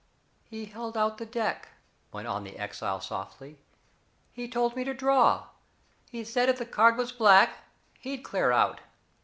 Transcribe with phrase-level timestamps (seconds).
[0.45, 1.69] "He held out the deck,"
[2.11, 3.59] went on the exile softly,
[4.31, 5.49] "he told me to draw.
[6.09, 7.59] He said if the card was black,
[7.99, 8.81] he'd clear out.